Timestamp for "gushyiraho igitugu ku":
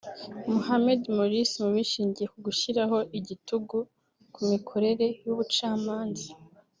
2.45-4.41